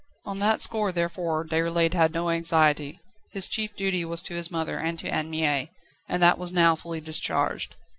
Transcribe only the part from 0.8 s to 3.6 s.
therefore, Déroulède had no anxiety. His